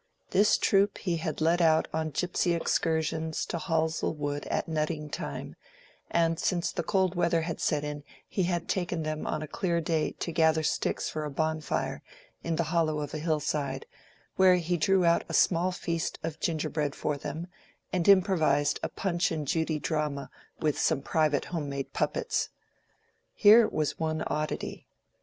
[0.31, 5.55] This troop he had led out on gypsy excursions to Halsell Wood at nutting time,
[6.09, 9.79] and since the cold weather had set in he had taken them on a clear
[9.79, 12.01] day to gather sticks for a bonfire
[12.43, 13.85] in the hollow of a hillside,
[14.37, 17.45] where he drew out a small feast of gingerbread for them,
[17.93, 22.49] and improvised a Punch and Judy drama with some private home made puppets.
[23.35, 24.87] Here was one oddity.